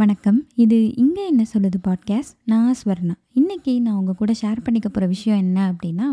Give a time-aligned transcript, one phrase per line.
[0.00, 0.36] வணக்கம்.
[0.54, 3.14] இது இங்கே என்ன சொல்லுது பாட்காஸ்ட் நான் ஸ்வர்ணா.
[3.34, 6.06] இன்றைக்கி நான் உங்கள் கூட ஷேர் பண்ணிக்க போகிற விஷயம் என்ன அப்படின்னா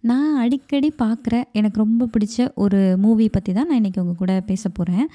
[0.00, 4.68] நான் அடிக்கடி பார்க்குற எனக்கு ரொம்ப பிடிச்ச ஒரு மூவி பற்றி தான் நான் இன்றைக்கி உங்கள் கூட பேச
[4.68, 5.06] போகிறேன்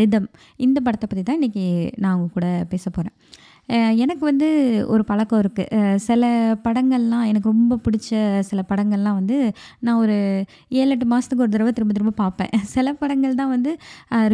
[0.00, 0.28] ரிதம்.
[0.66, 1.66] இந்த படத்தை பற்றி தான் இன்றைக்கி
[1.96, 3.16] நான் உங்கள் கூட பேச போகிறேன்
[4.02, 4.48] எனக்கு வந்து
[4.86, 6.24] ஒரு பழக்கம் இருக்குது சில
[6.64, 8.10] படங்கள்லாம் எனக்கு ரொம்ப பிடிச்ச
[8.48, 9.36] சில படங்கள்லாம் வந்து
[9.80, 10.16] நான் ஒரு
[10.80, 12.52] ஏழு எட்டு மாதத்துக்கு ஒரு தடவை திரும்ப திரும்ப பார்ப்பேன்.
[12.74, 13.72] சில படங்கள் தான் வந்து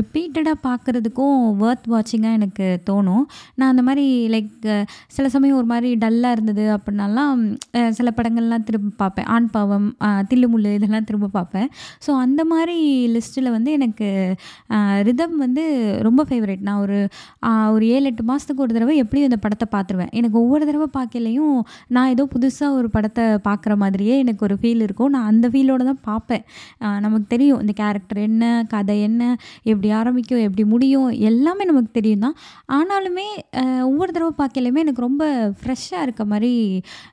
[0.01, 3.25] ரிப்பீட்டடாக பார்க்குறதுக்கும் ஒர்த் வாட்சிங்காக எனக்கு தோணும்.
[3.59, 4.51] நான் அந்த மாதிரி லைக்
[5.17, 7.43] சில சமயம் ஒரு மாதிரி டல்லாக இருந்தது அப்படின்னாலாம்
[7.99, 9.29] சில படங்கள்லாம் திரும்ப பார்ப்பேன்.
[9.37, 9.89] ஆண் பாவம்
[10.33, 11.69] தில்லுமுள்ளு இதெல்லாம் திரும்ப பார்ப்பேன்.
[12.07, 12.77] ஸோ அந்த மாதிரி
[13.17, 14.09] லிஸ்ட்டில் வந்து எனக்கு
[15.09, 15.65] ரிதம் வந்து
[16.09, 16.99] ரொம்ப ஃபேவரேட் நான் ஒரு
[17.75, 20.13] ஒரு ஏழு எட்டு மாதத்துக்கு ஒரு தடவை எப்படி மறுபடியும் இந்த படத்தை பார்த்துருவேன்.
[20.19, 21.57] எனக்கு ஒவ்வொரு தடவை பார்க்கலையும்
[21.95, 25.11] நான் ஏதோ புதுசாக ஒரு படத்தை பார்க்குற மாதிரியே எனக்கு ஒரு ஃபீல் இருக்கும்.
[25.15, 26.45] நான் அந்த ஃபீலோடு தான் பார்ப்பேன்.
[27.05, 29.23] நமக்கு தெரியும் இந்த கேரக்டர் என்ன கதை என்ன
[29.71, 32.37] எப்படி ஆரம்பிக்கும் எப்படி முடியும் எல்லாமே நமக்கு தெரியும் தான்.
[32.77, 33.27] ஆனாலுமே
[33.89, 35.23] ஒவ்வொரு தடவை பார்க்கலையுமே எனக்கு ரொம்ப
[35.61, 36.53] ஃப்ரெஷ்ஷாக இருக்க மாதிரி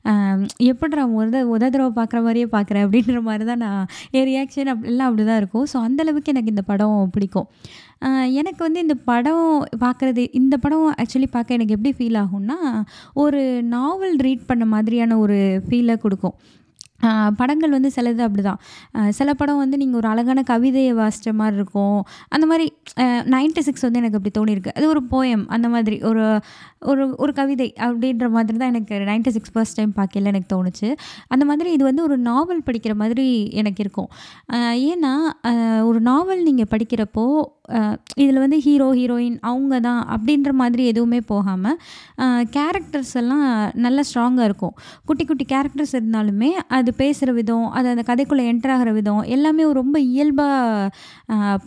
[0.10, 3.84] ஆஹ், எப்படிடா ஒரு முத தடவை பார்க்குற மாதிரியே பார்க்குறேன் அப்படின்ற மாதிரி தான் நான்
[4.18, 7.48] என் ரியாக்ஷன் அப் எல்லாம் அப்படி தான் இருக்கும் ஸோ அந்தளவுக்கு எனக்கு இந்த படம் பிடிக்கும்.
[8.32, 12.58] எனக்கு வந்து இந்த படம் பார்க்குறது இந்த படம் ஆக்சுவலி பார்க்க எனக்கு எப்படி ஃபீல் ஆகும்னா
[13.14, 16.36] ஒரு நாவல் ரீட் பண்ண மாதிரியான ஒரு ஃபீலை கொடுக்கும்.
[17.40, 18.62] படங்கள் வந்து சிலது அப்படி தான்
[19.20, 22.00] சில படம் வந்து நீங்கள் ஒரு அழகான கவிதையை வாசித்த மாதிரி இருக்கும்.
[22.36, 22.66] அந்த மாதிரி
[23.36, 24.76] நைன்டி சிக்ஸ் வந்து எனக்கு அப்படி தோணியிருக்கு.
[24.80, 26.26] அது ஒரு போயம் அந்த மாதிரி ஒரு
[26.92, 30.90] ஒரு ஒரு கவிதை அப்படின்ற மாதிரி தான் எனக்கு நைன்டி சிக்ஸ் ஃபர்ஸ்ட் டைம் பார்க்கல எனக்கு தோணுச்சு.
[31.34, 33.28] அந்த மாதிரி இது வந்து ஒரு நாவல் படிக்கிற மாதிரி
[33.62, 34.10] எனக்கு இருக்கும்.
[34.92, 35.14] ஏன்னா
[35.90, 37.26] ஒரு நாவல் நீங்கள் படிக்கிறப்போ
[38.24, 41.78] இதில் வந்து ஹீரோ ஹீரோயின் அவங்க தான் அப்படின்ற மாதிரி எதுவுமே போகாமல்
[42.56, 43.44] கேரக்டர்ஸ் எல்லாம்
[43.86, 44.74] நல்லா ஸ்ட்ராங்காக இருக்கும்.
[45.08, 49.96] குட்டி குட்டி கேரக்டர்ஸ் இருந்தாலுமே அது பேசுகிற விதம் அது அந்த கதைக்குள்ளே என்டர் ஆகிற விதம் எல்லாமே ரொம்ப
[50.12, 50.90] இயல்பாக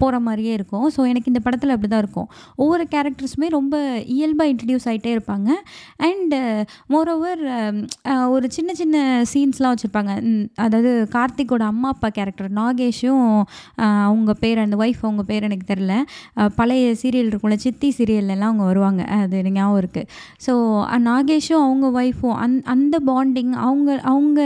[0.01, 0.87] போகிற மாதிரியே இருக்கும்.
[0.95, 2.28] ஸோ எனக்கு இந்த படத்தில் அப்படி தான் இருக்கும்.
[2.62, 3.75] ஒவ்வொரு கேரக்டர்ஸுமே ரொம்ப
[4.17, 5.48] இயல்பாக இன்ட்ரடியூஸ் ஆகிட்டே இருப்பாங்க.
[6.09, 6.41] அண்டு
[6.95, 7.43] மோரோவர்
[8.34, 8.97] ஒரு சின்ன சின்ன
[9.33, 10.12] சீன்ஸ்லாம் வச்சுருப்பாங்க.
[10.67, 13.27] அதாவது கார்த்திக்கோட அம்மா அப்பா கேரக்டர் நாகேஷும்
[14.09, 15.93] அவங்க பேர் அந்த ஒய்ஃப் அவங்க பேர் எனக்கு தெரில
[16.60, 19.03] பழைய சீரியல் இருக்கும்ல சித்தி சீரியல்லாம் அவங்க வருவாங்க.
[19.22, 20.09] அது எனக்கு ஞாபகம் இருக்குது
[20.47, 20.53] ஸோ
[21.09, 24.41] நாகேஷும் அவங்க ஒய்ஃபும் அந் அந்த பாண்டிங் அவங்க அவங்க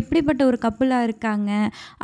[0.00, 1.50] எப் எப்படிப்பட்ட ஒரு கப்புளாக இருக்காங்க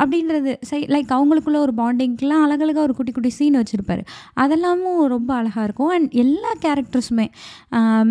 [0.03, 4.03] அப்படின்றது சை லைக் அவங்களுக்குள்ள ஒரு பாண்டிங்க்கெலாம் அழகழகாக ஒரு குட்டி குட்டி சீன் வச்சுருப்பார்.
[4.37, 5.93] அதெல்லாமும் ரொம்ப அழகாக இருக்கும்.
[5.97, 7.27] அண்ட் எல்லா கேரக்டர்ஸுமே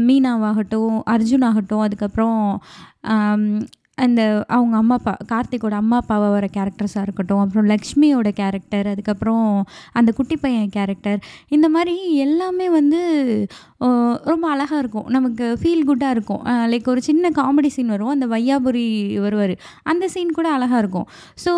[0.07, 2.39] மீனாவாகட்டும் அர்ஜுன் ஆகட்டும் அதுக்கப்புறம்
[3.97, 4.21] அந்த
[4.55, 9.47] அவங்க அம்மா அப்பா கார்த்திகோட அம்மா அப்பாவை வர கேரக்டர்ஸாக இருக்கட்டும் அப்புறம் லக்ஷ்மியோட கேரக்டர் அதுக்கப்புறம்
[9.99, 11.19] அந்த குட்டி பையன் கேரக்டர்
[11.55, 13.01] இந்த மாதிரி எல்லாமே வந்து
[14.31, 15.05] ரொம்ப அழகாக இருக்கும்.
[15.15, 16.41] நமக்கு ஃபீல் குட்டாக இருக்கும்.
[16.71, 18.85] லைக் ஒரு சின்ன காமெடி சீன் வரும் அந்த வையாபுரி
[19.25, 19.53] வருவார்.
[19.91, 21.07] அந்த சீன் கூட அழகாக இருக்கும்.
[21.43, 21.51] ஸோ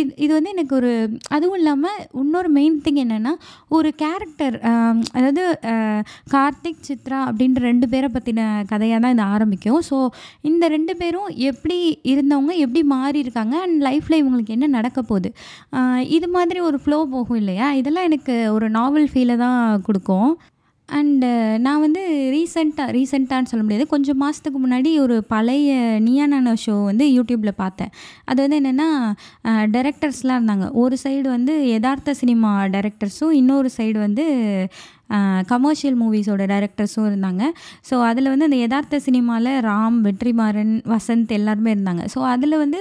[0.00, 0.92] இது இது வந்து எனக்கு ஒரு
[1.36, 3.34] அதுவும் இல்லாமல் இன்னொரு மெயின் திங் என்னென்னா
[3.78, 4.56] ஒரு கேரக்டர்
[5.16, 5.44] அதாவது
[6.34, 9.80] கார்த்திக் சித்ரா அப்படின்ற ரெண்டு பேரை பற்றின கதையாக தான் இது ஆரம்பிக்கும்.
[9.90, 9.98] ஸோ
[10.50, 13.54] இந்த ரெண்டு பேரும் எப்படி எப்படி இருந்தவங்க எப்படி மாறி இருக்காங்க?
[13.64, 15.28] அண்ட் லைஃப்பில் இவங்களுக்கு என்ன நடக்க போகுது?
[16.16, 17.66] இது மாதிரி ஒரு ஃப்ளோ போகும் இல்லையா?
[17.80, 20.32] இதெல்லாம் எனக்கு ஒரு நாவல் ஃபீலை தான் கொடுக்கும்.
[20.88, 21.28] அண்டு
[21.66, 22.02] நான் வந்து
[22.34, 23.86] ரீசெண்டாக ரீசெண்டான்னு சொல்ல முடியாது.
[23.94, 25.76] கொஞ்சம் மாதத்துக்கு முன்னாடி ஒரு பழைய
[26.08, 27.92] நியானான ஷோ வந்து யூடியூப்பில் பார்த்தேன்.
[28.30, 28.88] அது வந்து என்னென்னா
[29.76, 30.68] டேரக்டர்ஸ்லாம் இருந்தாங்க.
[30.84, 34.26] ஒரு சைடு வந்து யதார்த்த சினிமா டைரக்டர்ஸும் இன்னொரு சைடு வந்து
[35.52, 37.42] கமர்ஷியல் மூவிஸோட டைரக்டர்ஸும் இருந்தாங்க.
[37.88, 42.04] ஸோ அதில் வந்து அந்த யதார்த்த சினிமாவில் ராம் வெற்றிமாறன் வசந்த் எல்லாருமே இருந்தாங்க.
[42.14, 42.80] ஸோ அதில் வந்து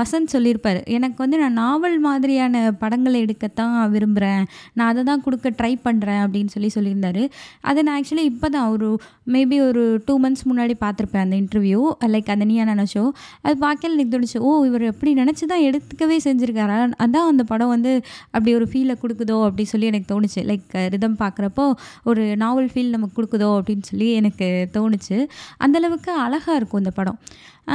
[0.00, 4.44] வசந்த் சொல்லியிருப்பார் எனக்கு வந்து நான் நாவல் மாதிரியான படங்களை எடுக்கத்தான் விரும்புகிறேன்
[4.76, 7.24] நான் அதை தான் கொடுக்க ட்ரை பண்ணுறேன் அப்படின்னு சொல்லி சொல்லியிருந்தாரு.
[7.68, 8.90] அதை நான் ஆக்சுவலி இப்போ தான் ஒரு
[9.36, 11.80] மேபி ஒரு டூ மந்த்ஸ் முன்னாடி பார்த்துருப்பேன் அந்த இன்டர்வியூ
[12.14, 13.02] லைக் அந்த நீயான ஷோ
[13.46, 16.76] அது பார்க்கல எனக்கு தோணுச்சு ஓ இவர் எப்படி நினச்சி தான் எடுத்துக்கவே செஞ்சுருக்காரா?
[17.04, 17.92] அதான் அந்த படம் வந்து
[18.34, 19.36] அப்படி ஒரு ஃபீலை கொடுக்குதோ?
[19.48, 20.40] அப்படி சொல்லி எனக்கு தோணுச்சு.
[20.50, 21.72] லைக் ரிதம் பார்க்குறப்போ
[22.04, 25.26] ஒரு நாவல் ஃபீல் நமக்கு கொடுக்குதோ அப்படின்னு சொல்லி எனக்கு தோணுச்சு.
[25.60, 27.18] அந்தளவுக்கு அழகாக இருக்கும் இந்த படம்.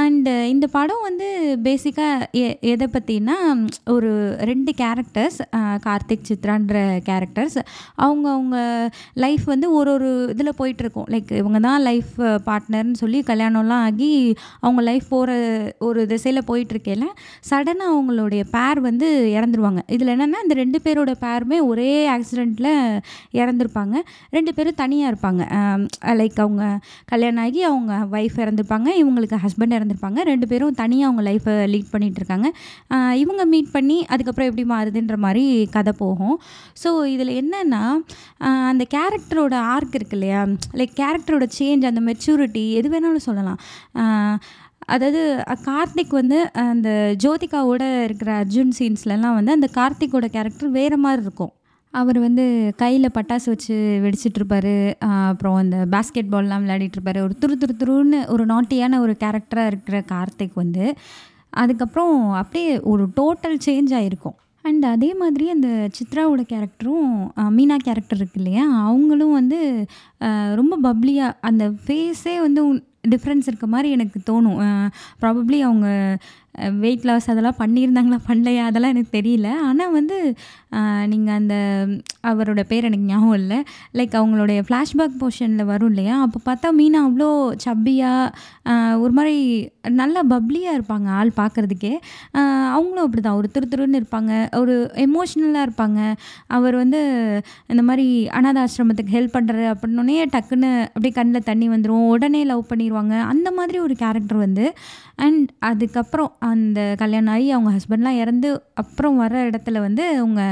[0.02, 1.26] அண்டு uh, இந்த படம் வந்து
[1.64, 3.34] பேசிக்காக எ எதை பற்றினா
[3.94, 4.10] ஒரு
[4.40, 5.36] ரெண்டு கேரக்டர்ஸ்
[5.84, 6.78] கார்த்திக் சித்ரான்ற
[7.08, 7.58] கேரக்டர்ஸ்
[8.04, 8.56] அவங்க அவங்க
[9.24, 11.06] லைஃப் வந்து ஒரு ஒரு இதில் போயிட்டுருக்கும்.
[11.14, 12.14] லைக் இவங்க தான் லைஃப்
[12.48, 14.10] பார்ட்னர்னு சொல்லி கல்யாணம்லாம் ஆகி
[14.60, 15.36] அவங்க லைஃப் போகிற
[15.78, 17.06] ஒரு திசையில் போயிட்டுருக்கையில்
[17.50, 19.82] சடனாக அவங்களுடைய பேர் வந்து இறந்துருவாங்க.
[19.96, 22.72] இதில் என்னென்னா இந்த ரெண்டு பேரோட பேருமே ஒரே ஆக்சிடெண்ட்டில்
[23.42, 23.94] இறந்துருப்பாங்க.
[24.30, 25.42] ரெண்டு பேரும் தனியாக இருப்பாங்க.
[26.22, 26.64] லைக் அவங்க
[27.14, 28.90] கல்யாணம் ஆகி அவங்க ஒய்ஃப் இறந்துருப்பாங்க.
[29.02, 32.48] இவங்களுக்கு ஹஸ்பண்ட் இருந்திருப்பாங்க ரெண்டு பேரும் தனியாக அவங்க லைஃப்பை லீட் பண்ணிகிட்ருக்காங்க
[33.22, 35.44] இவங்க மீட் பண்ணி அதுக்கப்புறம் எப்படி மாறுதுன்ற மாதிரி
[35.76, 36.36] கதை போகும்.
[36.82, 37.82] ஸோ இதில் என்னென்னா
[38.70, 40.42] அந்த கேரக்டரோட ஆர்க் இருக்கு இல்லையா?
[40.80, 43.60] லைக் கேரக்டரோட சேஞ்ச் அந்த மெச்சூரிட்டி எது வேணாலும் சொல்லலாம்.
[44.94, 45.20] அதாவது
[45.68, 46.38] கார்த்திக் வந்து
[46.68, 46.88] அந்த
[47.24, 51.52] ஜோதிகாவோட இருக்கிற அர்ஜுன் சீன்ஸ்லலாம் வந்து அந்த கார்த்திக்கோட கேரக்டர் வேறு மாதிரி இருக்கும்.
[52.00, 52.44] அவர் வந்து
[52.76, 53.74] கையில் பட்டாசு வச்சு
[54.04, 54.74] வெடிச்சிட்ருப்பார்
[55.26, 57.20] அப்புறம் அந்த பாஸ்கெட் பால்லாம் விளையாடிட்டுருப்பாரு.
[57.26, 60.86] ஒரு துரு துரு துருன்னு ஒரு நாட்டியான ஒரு கேரக்டராக இருக்கிற கார்த்திக் வந்து
[61.62, 65.68] அதுக்கப்புறம் அப்படியே ஒரு டோட்டல் சேஞ்ச் ஆகிருக்கும் அண்ட் அதே மாதிரி அந்த
[65.98, 67.08] சித்ராவோட கேரக்டரும்
[67.56, 68.64] மீனா கேரக்டர் இருக்கு இல்லையா?
[68.88, 69.58] அவங்களும் வந்து
[70.60, 72.62] ரொம்ப பப்ளியாக அந்த ஃபேஸே வந்து
[73.12, 74.60] டிஃப்ரென்ஸ் இருக்க மாதிரி எனக்கு தோணும்.
[75.22, 75.88] ப்ராபப்ளி அவங்க
[76.82, 78.64] வெயிட் லாஸ் அதெல்லாம் பண்ணியிருந்தாங்களா பண்ணலையா?
[78.70, 79.48] அதெல்லாம் எனக்கு தெரியல.
[79.68, 80.16] ஆனால் வந்து
[81.12, 81.54] நீங்கள் அந்த
[82.30, 83.58] அவரோட பேர் எனக்கு ஞாபகம் இல்லை.
[83.98, 86.14] லைக் அவங்களுடைய ஃப்ளாஷ்பேக் போர்ஷனில் வரும் இல்லையா?
[86.26, 87.28] அப்போ பார்த்தா மீனா அவ்வளோ
[87.66, 89.36] சப்பியாக ஒரு மாதிரி
[90.00, 91.92] நல்லா பப்ளியாக இருப்பாங்க ஆள் பார்க்குறதுக்கே.
[92.76, 94.32] அவங்களும் அப்படி தான் ஒரு திரு திருன்னு இருப்பாங்க.
[94.62, 94.74] ஒரு
[95.06, 96.00] எமோஷ்னலாக இருப்பாங்க.
[96.58, 97.00] அவர் வந்து
[97.72, 98.06] இந்த மாதிரி
[98.38, 103.78] அனாத ஆசிரமத்துக்கு ஹெல்ப் பண்ணுறாரு அப்படின்னோடனே டக்குன்னு அப்படியே கண்ணில் தண்ணி வந்துடும் உடனே லவ் பண்ணிடுவாங்க அந்த மாதிரி
[103.86, 104.66] ஒரு கேரக்டர் வந்து.
[105.24, 108.48] அண்ட் அதுக்கப்புறம் அந்த கல்யாணம் ஆகி அவங்க ஹஸ்பண்ட்லாம் இறந்து
[108.82, 110.42] அப்புறம் வர இடத்துல வந்து அவங்க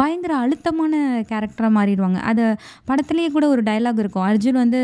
[0.00, 0.94] பயங்கர அழுத்தமான
[1.30, 2.20] கேரக்டராக மாறிடுவாங்க.
[2.30, 2.44] அது
[2.90, 4.26] படத்துலேயே கூட ஒரு டைலாக் இருக்கும்.
[4.30, 4.80] அர்ஜுன் வந்து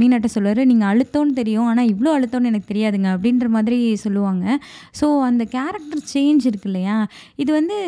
[0.00, 4.46] மீனாட்ட சொல்லுவார் நீங்கள் அழுத்தோன்னு தெரியும் ஆனால் இவ்வளோ அழுத்தோன்னு எனக்கு தெரியாதுங்க அப்படின்ற மாதிரி சொல்லுவாங்க.
[5.00, 6.96] ஸோ அந்த கேரக்டர் சேஞ்ச் இருக்கு இல்லையா?
[7.44, 7.78] இது வந்து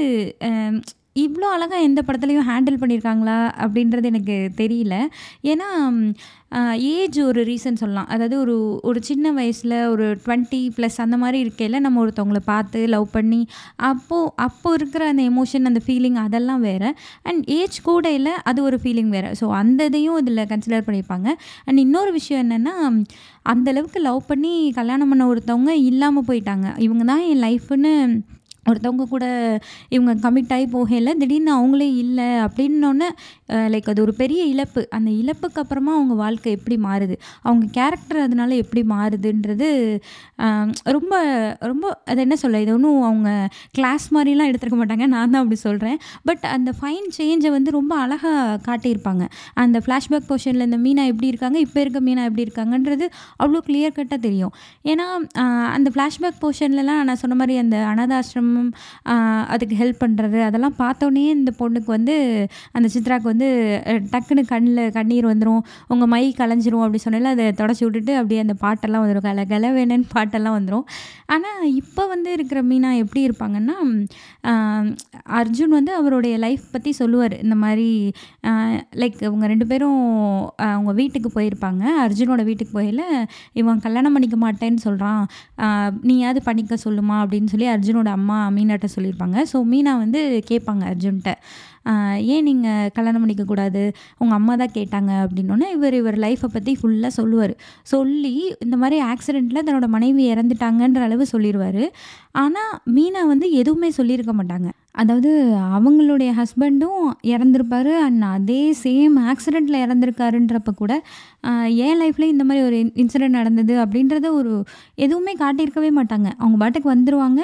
[1.22, 4.94] இவ்வளோ அழகாக எந்த படத்துலையும் ஹேண்டில் பண்ணியிருக்காங்களா அப்படின்றது எனக்கு தெரியல.
[5.50, 5.68] ஏன்னா
[6.94, 8.08] ஏஜ் ஒரு ரீசன் சொல்லலாம்.
[8.14, 8.54] அதாவது ஒரு
[8.88, 13.40] ஒரு சின்ன வயசில் ஒரு டுவெண்ட்டி ப்ளஸ் அந்த மாதிரி இருக்கையில் நம்ம ஒருத்தவங்கள பார்த்து லவ் பண்ணி
[13.90, 16.90] அப்போது அப்போ இருக்கிற அந்த எமோஷன் அந்த ஃபீலிங் அதெல்லாம் வேறு.
[17.28, 19.32] அண்ட் ஏஜ் கூட இல்லை அது ஒரு ஃபீலிங் வேறு.
[19.40, 21.30] ஸோ அந்த இதையும் இதில் கன்சிடர் பண்ணியிருப்பாங்க
[21.66, 22.76] அண்ட் இன்னொரு விஷயம் என்னென்னா
[23.52, 26.68] அந்தளவுக்கு லவ் பண்ணி கல்யாணம் பண்ண ஒருத்தவங்க இல்லாமல் போயிட்டாங்க.
[26.86, 27.92] இவங்க தான் என் லைஃப்னு
[28.70, 29.24] ஒருத்தவங்க கூட
[29.94, 33.08] இவங்க கமிட் ஆகி போகையில் திடீர்னு அவங்களே இல்லை அப்படின்னோடனே
[33.72, 34.82] லைக் அது ஒரு பெரிய இழப்பு.
[34.96, 37.16] அந்த இழப்புக்கு அப்புறமா அவங்க வாழ்க்கை எப்படி மாறுது?
[37.46, 39.68] அவங்க கேரக்டர் அதனால எப்படி மாறுதுன்றது
[40.96, 41.14] ரொம்ப
[41.70, 43.30] ரொம்ப அது என்ன சொல்ல இது ஒன்றும் அவங்க
[43.78, 45.06] கிளாஸ் மாதிரிலாம் எடுத்துருக்க மாட்டாங்க.
[45.14, 49.24] நான் தான் அப்படி சொல்கிறேன் பட் அந்த ஃபைன் சேஞ்சை வந்து ரொம்ப அழகாக காட்டியிருப்பாங்க.
[49.64, 53.06] அந்த ஃப்ளாஷ்பேக் போர்ஷனில் இந்த மீனா எப்படி இருக்காங்க இப்போ இருக்க மீனா எப்படி இருக்காங்கன்றது
[53.42, 54.54] அவ்வளோ கிளியர் கட்டாக தெரியும்.
[54.92, 55.06] ஏன்னா
[55.76, 57.76] அந்த ஃப்ளாஷ்பேக் போர்ஷன்லலாம் நான் சொன்ன மாதிரி அந்த
[58.54, 58.70] அனாதாசிரமம்
[59.52, 62.16] அதுக்கு ஹெல்ப் பண்ணுறது அதெல்லாம் பார்த்தோன்னே இந்த பொண்ணுக்கு வந்து
[62.72, 63.48] அந்த சித்ராக்கு வந்து
[64.12, 69.04] டக்குன்னு கண்ணில் கண்ணீர் வந்துடும் உங்கள் மை கலைஞ்சிரும் அப்படி சொன்னால அதை தொடச்சி விட்டுட்டு அப்படியே அந்த பாட்டெல்லாம்
[69.04, 70.86] வந்துடும் கல கல வேணுன்னு பாட்டெல்லாம் வந்துடும்
[71.26, 73.76] ஆனால் இப்போ வந்து இருக்கிற மீனா எப்படி இருப்பாங்கன்னா
[75.40, 77.34] அர்ஜுன் வந்து அவருடைய லைஃப் பற்றி சொல்லுவார்.
[77.44, 77.88] இந்த மாதிரி
[79.00, 80.00] லைக் இவங்க ரெண்டு பேரும்
[80.56, 81.82] அவங்க வீட்டுக்கு போயிருப்பாங்க.
[82.04, 83.02] அர்ஜுனோட வீட்டுக்கு போயில
[83.52, 85.22] இவன் கல்யாணம் பண்ணிக்க மாட்டேன்னு சொல்கிறான்
[86.08, 87.16] நீயாவது பண்ணிக்க சொல்லுமா?
[87.22, 89.36] அப்படின்னு சொல்லி அர்ஜுனோட அம்மா மீனாட்ட சொல்லியிருப்பாங்க.
[89.52, 90.20] ஸோ மீனா வந்து
[90.50, 91.32] கேட்பாங்க அர்ஜுன்கிட்ட
[92.34, 93.82] ஏன் நீங்கள் கல்யாணம் பண்ணிக்கக்கூடாது
[94.22, 95.10] உங்கள் அம்மா தான் கேட்டாங்க.
[95.24, 97.54] அப்படின்னோடனே இவர் இவர் லைஃப்பை பற்றி ஃபுல்லாக சொல்லுவார்.
[97.92, 98.34] சொல்லி
[98.66, 101.84] இந்த மாதிரி ஆக்சிடெண்ட்டில் தன்னோட மனைவி இறந்துட்டாங்கன்ற அளவு சொல்லிடுவார்
[102.44, 104.70] ஆனால் மீனா வந்து எதுவுமே சொல்லியிருக்க மாட்டாங்க.
[105.02, 105.30] அதாவது
[105.76, 110.92] அவங்களுடைய ஹஸ்பண்டும் இறந்துருப்பாரு அண்ட் அதே சேம் ஆக்சிடெண்ட்டில் இறந்துருக்காருன்றப்ப கூட
[111.86, 114.52] என் லைஃப்லேயும் இந்த மாதிரி ஒரு இன்சிடெண்ட் நடந்தது அப்படின்றத ஒரு
[115.04, 116.28] எதுவுமே காட்டியிருக்கவே மாட்டாங்க.
[116.40, 117.40] அவங்க பாட்டுக்கு வந்துடுவாங்க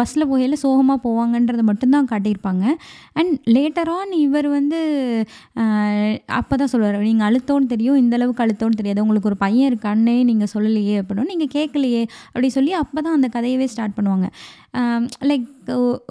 [0.00, 2.64] பஸ்ஸில் போகையில் சோகமாக போவாங்கன்றதை மட்டும்தான் காட்டியிருப்பாங்க.
[3.20, 4.80] அண்ட் லேட்டர் ஆன் இவர் வந்து
[6.40, 9.02] அப்போ தான் சொல்லுவார் நீங்கள் அழுத்தோன்னு தெரியும் இந்த அளவுக்கு அழுத்தோன்னு தெரியாது.
[9.06, 13.68] உங்களுக்கு ஒரு பையன் இருக்கான்னே நீங்கள் சொல்லலையே அப்படின்னு நீங்கள் கேட்கலையே அப்படி சொல்லி அப்போ தான் அந்த கதையவே
[13.74, 14.28] ஸ்டார்ட் பண்ணுவாங்க.
[15.30, 15.44] லைக்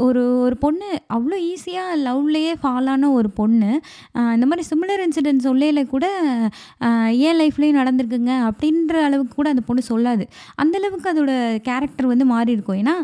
[0.06, 3.70] ஒரு ஒரு பொண்ணு அவ்வளோ ஈஸியாக லவ்லேயே ஃபாலான ஒரு பொண்ணு.
[4.36, 6.06] இந்த மாதிரி சிமிலர் இன்சிடென்ட் சொல்லையில் கூட
[7.28, 10.26] ஏன் லைஃப்லேயும் நடந்திருக்குங்க அப்படின்ற அளவுக்கு கூட அந்த பொண்ணு சொல்லாது.
[10.64, 11.34] அந்தளவுக்கு அதோட
[11.70, 12.80] கேரக்டர் வந்து மாறி இருக்கும்.
[12.84, 12.96] ஏன்னா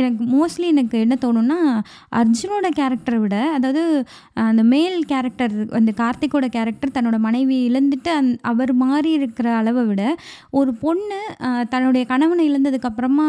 [0.00, 1.58] எனக்கு மோஸ்ட்லி எனக்கு என்ன தோணும்னா
[2.20, 3.82] அர்ஜுனோட கேரக்டரை விட அதாவது
[4.50, 10.02] அந்த மேல் கேரக்டர் அந்த கார்த்திகோட கேரக்டர் தன்னோட மனைவி இழந்துட்டு அந் அவர் மாறி இருக்கிற அளவை விட
[10.60, 11.20] ஒரு பொண்ணு
[11.72, 13.28] தன்னுடைய கணவனை இழந்ததுக்கப்புறமா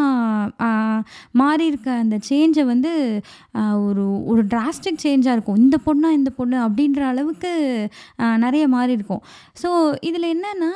[1.42, 2.94] மாறி இருக்க அந்த சேஞ்சை வந்து
[3.88, 5.60] ஒரு ஒரு டிராஸ்டிக் சேஞ்சாக இருக்கும்.
[5.66, 7.52] இந்த பொண்ணா இந்த பொண்ணு அப்படின்ற அளவுக்கு
[8.46, 9.22] நிறைய மாறி இருக்கும்.
[9.62, 9.70] ஸோ
[10.10, 10.72] இதில் என்னென்னா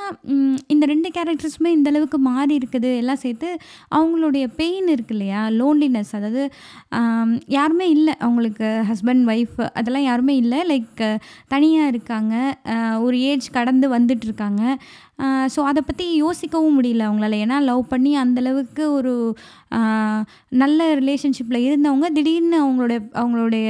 [0.74, 2.92] இந்த ரெண்டு கேரக்டர்ஸுமே இந்த அளவுக்கு மாறி இருக்குது.
[3.02, 3.50] எல்லாம் சேர்த்து
[3.98, 5.42] அவங்களுடைய பெயின் இருக்கு இல்லையா?
[5.60, 6.44] லோன்லினஸ் அதாவது
[7.58, 8.16] யாருமே இல்லை.
[8.26, 10.62] அவங்களுக்கு ஹஸ்பண்ட் ஒய்ஃப் அதெல்லாம் யாருமே இல்லை.
[10.72, 11.04] லைக்
[11.56, 12.36] தனியாக இருக்காங்க.
[13.06, 14.64] ஒரு ஏஜ் கடந்து வந்துட்டுருக்காங்க
[15.54, 17.38] ஸோ அதை பற்றி யோசிக்கவும் முடியல அவங்களால.
[17.46, 19.14] ஏன்னா லவ் பண்ணி அந்தளவுக்கு ஒரு
[20.62, 23.68] நல்ல ரிலேஷன்ஷிப்பில் இருந்தவங்க திடீர்னு அவங்களுடைய அவங்களுடைய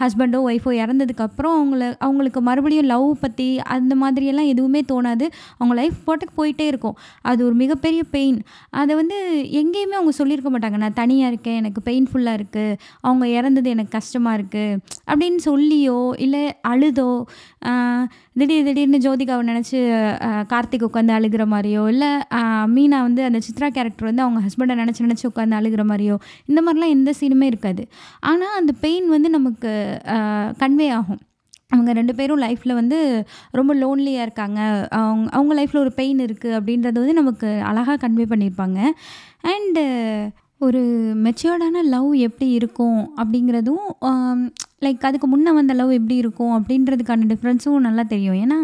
[0.00, 5.26] ஹஸ்பண்டோ ஒய்ஃபோ இறந்ததுக்கப்புறம் அவங்கள அவங்களுக்கு மறுபடியும் லவ் பற்றி அந்த மாதிரியெல்லாம் எதுவுமே தோணாது.
[5.58, 6.96] அவங்க லைஃப் போட்டுக்கு போயிட்டே இருக்கும்.
[7.30, 8.38] அது ஒரு மிகப்பெரிய பெயின்
[8.80, 9.18] அதை வந்து
[9.62, 10.80] எங்கேயுமே அவங்க சொல்லியிருக்க மாட்டாங்க.
[10.84, 14.78] நான் தனியாக இருக்கேன் எனக்கு பெயின்ஃபுல்லாக இருக்குது அவங்க இறந்தது எனக்கு கஷ்டமாக இருக்குது
[15.10, 17.10] அப்படின்னு சொல்லியோ இல்லை அழுதோ
[18.40, 19.78] திடீர் திடீர்னு ஜோதிகாவை நினச்சி
[20.52, 22.10] கார்த்திக் உட்காந்து அழுகிற மாதிரியோ இல்லை
[22.74, 26.60] மீனா வந்து அந்த சித்ரா கேரக்டர் வந்து அவங்க ஹஸ்பண்டை நினச்சி நினச்சி ஏஞ்சி உட்காந்து அழுகிற மாதிரியோ இந்த
[26.66, 27.84] மாதிரிலாம் எந்த சீனுமே இருக்காது.
[28.30, 29.72] ஆனால் அந்த பெயின் வந்து நமக்கு
[30.62, 31.20] கன்வே ஆகும்.
[31.74, 32.98] அவங்க ரெண்டு பேரும் லைஃப்பில் வந்து
[33.58, 34.60] ரொம்ப லோன்லியாக இருக்காங்க.
[34.98, 38.78] அவங்க அவங்க லைஃப்பில் ஒரு பெயின் இருக்குது அப்படின்றது வந்து நமக்கு அழகாக கன்வே பண்ணியிருப்பாங்க.
[39.52, 39.84] அண்டு
[40.66, 40.80] ஒரு
[41.24, 43.86] மெச்சோர்டான லவ் எப்படி இருக்கும் அப்படிங்கிறதும்
[44.86, 48.38] லைக் அதுக்கு முன்னே வந்த லவ் எப்படி இருக்கும் அப்படின்றதுக்கான டிஃப்ரென்ஸும் நல்லா தெரியும்.
[48.44, 48.58] ஏன்னா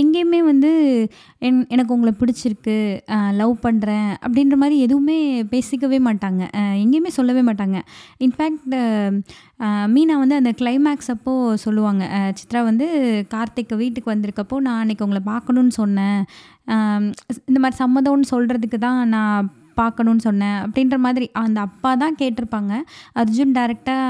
[0.00, 0.70] எங்கேயுமே வந்து
[1.48, 2.76] என் எனக்கு உங்களை பிடிச்சிருக்கு
[3.40, 5.18] லவ் பண்ணுறேன் அப்படின்ற மாதிரி எதுவுமே
[5.52, 6.42] பேசிக்கவே மாட்டாங்க.
[6.84, 7.78] எங்கேயுமே சொல்லவே மாட்டாங்க.
[8.26, 8.74] இன்ஃபேக்ட்
[9.94, 12.04] மீனா வந்து அந்த கிளைமேக்ஸ் அப்போது சொல்லுவாங்க.
[12.40, 12.86] சித்ரா வந்து
[13.34, 16.20] கார்த்திக் வீட்டுக்கு வந்திருக்கப்போ நான் அன்றைக்கி உங்களை பார்க்கணுன்னு சொன்னேன்.
[17.48, 19.48] இந்த மாதிரி சம்மதம்னு சொல்கிறதுக்கு தான் நான்
[19.80, 20.56] பார்க்கணுன்னு சொன்னேன்.
[20.64, 22.72] அப்படின்ற மாதிரி அந்த அப்பா தான் கேட்டிருப்பாங்க.
[23.20, 24.07] அர்ஜுன் டேரெக்டாக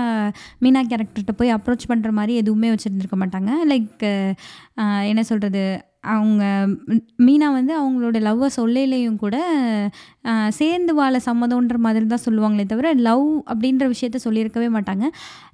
[0.62, 3.50] மீனா கேரக்டர்கிட்ட போய் அப்ரோச் பண்ணுற மாதிரி எதுவுமே வச்சுருந்துருக்க மாட்டாங்க.
[3.72, 4.04] லைக்
[5.10, 5.62] என்ன சொல்கிறது
[6.05, 6.45] அவங்க
[7.26, 9.37] மீனா வந்து அவங்களோட லவ்வை சொல்லையிலையும் கூட
[10.59, 15.05] சேர்ந்து வாழ சம்மதம்ன்ற மாதிரி தான் சொல்லுவாங்களே தவிர லவ் அப்படின்ற விஷயத்த சொல்லியிருக்கவே மாட்டாங்க.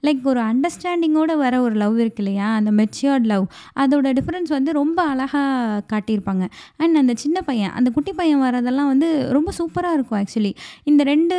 [0.07, 2.55] லைக் ஒரு அண்டர்ஸ்டாண்டிங்கோடு வர ஒரு லவ் இருக்கு இல்லையா?
[2.55, 3.45] அந்த மெச்சியர்ட் லவ்.
[3.83, 6.47] அதோட டிஃப்ரென்ஸ் வந்து ரொம்ப அழகாக காட்டியிருப்பாங்க.
[6.77, 10.53] அண்ட் அந்த சின்ன பையன் அந்த குட்டி பையன் வரதெல்லாம் வந்து ரொம்ப சூப்பராக இருக்கும் ஆக்சுவலி
[10.85, 11.37] இந்த ரெண்டு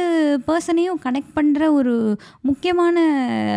[0.47, 1.95] பர்சனையும் கனெக்ட் பண்ணுற ஒரு
[2.41, 2.97] முக்கியமான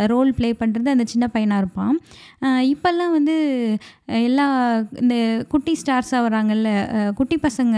[0.06, 1.94] ரோல் ப்ளே பண்ணுறது அந்த சின்ன பையனாக இருப்பான்.
[2.42, 3.34] இப்போல்லாம் வந்து
[4.06, 4.46] எல்லா
[5.00, 6.68] இந்த குட்டி ஸ்டார்ஸாக வராங்கல்ல
[7.12, 7.76] குட்டி பசங்க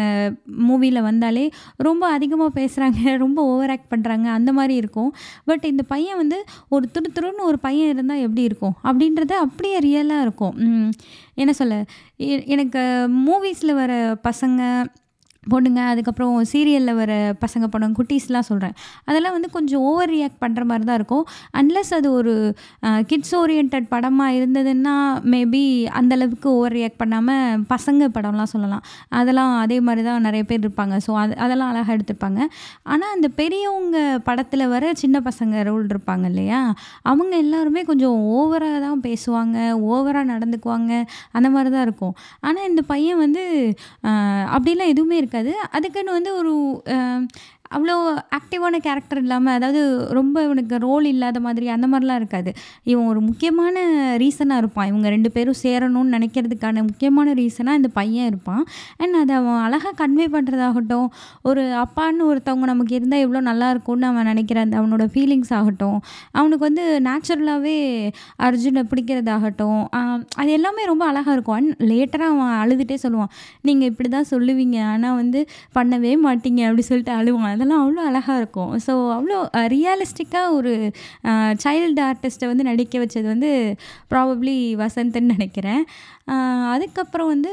[0.69, 5.15] மூவியில் வந்தாலே ரொம்ப அதிகமாக பேசுகிறாங்க ரொம்ப ஓவர் ஆக்ட் பண்ணுறாங்க அந்த மாதிரி இருக்கும்.
[5.45, 8.75] பட் இந்த பையன் வந்து ஒரு துரு துருன்னு ஒரு பையன் இருந்தால் எப்படி இருக்கும்?
[8.85, 10.91] அப்படின்றது அப்படியே ரியலாக இருக்கும்.
[11.35, 11.85] என்ன சொல்ல?
[12.47, 12.83] எனக்கு
[13.27, 14.85] மூவிஸில் வர பசங்க
[15.53, 18.75] பொண்ணுங்க அதுக்கப்புறம் சீரியலில் வர பசங்க படம் குட்டீஸ்லாம் சொல்கிறேன்
[19.09, 21.25] அதெல்லாம் வந்து கொஞ்சம் ஓவர் ரியாக்ட் பண்ணுற மாதிரி தான் இருக்கும்.
[21.61, 22.35] அன்லெஸ் அது ஒரு
[23.11, 24.95] கிட்ஸ் ஓரியன்ட் படமாக இருந்ததுன்னா
[25.35, 25.63] மேபி
[26.01, 28.85] அந்தளவுக்கு ஓவர் ரியாக்ட் பண்ணாமல் பசங்க படம்லாம் சொல்லலாம்.
[29.21, 30.97] அதெல்லாம் அதே மாதிரி தான் நிறைய பேர் இருப்பாங்க.
[31.07, 32.41] ஸோ அது அதெல்லாம் அழகாக எடுத்திருப்பாங்க
[32.93, 33.97] ஆனால் அந்த பெரியவங்க
[34.29, 36.61] படத்தில் வர சின்ன பசங்க ரோல் இருப்பாங்க இல்லையா?
[37.11, 39.57] அவங்க எல்லாருமே கொஞ்சம் ஓவராக தான் பேசுவாங்க
[39.95, 40.93] ஓவராக நடந்துக்குவாங்க.
[41.37, 42.15] அந்த மாதிரி தான் இருக்கும்.
[42.47, 43.45] ஆனால் இந்த பையன் வந்து
[44.57, 45.29] அப்படிலாம் எதுவுமே இருக்காது.
[45.73, 46.53] அதுக்குன்னு வந்து ஒரு
[47.75, 47.95] அவ்வளோ
[48.37, 49.81] ஆக்டிவான கேரக்டர் இல்லாமல் அதாவது
[50.19, 52.51] ரொம்ப இவனுக்கு ரோல் இல்லாத மாதிரி அந்த மாதிரிலாம் இருக்காது.
[52.91, 53.77] இவன் ஒரு முக்கியமான
[54.23, 54.89] ரீசனாக இருப்பான்.
[54.91, 58.65] இவங்க ரெண்டு பேரும் சேரணும்னு நினைக்கிறதுக்கான முக்கியமான ரீசனாக இந்த பையன் இருப்பான்.
[59.03, 61.07] அண்ட் அதை அவன் அழகாக கன்வே பண்ணுறதாகட்டும்
[61.51, 65.99] ஒரு அப்பான்னு ஒருத்தவங்க நமக்கு இருந்தால் எவ்வளோ நல்லா இருக்கும்னு அவன் நினைக்கிற அந்த அவனோட ஃபீலிங்ஸ் ஆகட்டும்
[66.39, 67.77] அவனுக்கு வந்து நேச்சுரலாகவே
[68.49, 69.81] அர்ஜுனை பிடிக்கிறதாகட்டும்
[70.41, 71.59] அது எல்லாமே ரொம்ப அழகாக இருக்கும்.
[71.61, 73.33] அண்ட் லேட்டராக அவன் அழுதுகிட்டே சொல்லுவான்
[73.69, 74.79] நீங்கள் இப்படி தான் சொல்லுவீங்க.
[74.97, 75.41] ஆனால் வந்து
[75.79, 76.61] பண்ணவே மாட்டீங்க.
[76.69, 77.59] அப்படி சொல்லிட்டு அழுவான்.
[77.61, 78.71] அதெல்லாம் அவ்வளோ அழகாக இருக்கும்.
[78.85, 79.39] ஸோ அவ்வளோ
[79.75, 80.73] ரியலிஸ்டிக்காக ஒரு
[81.65, 83.51] சைல்டு ஆர்டிஸ்ட்டை வந்து நடிக்க வச்சது வந்து
[84.13, 85.83] ப்ராபப்ளி வசந்த்ன்னு நினைக்கிறேன்.
[86.75, 87.53] அதுக்கப்புறம் வந்து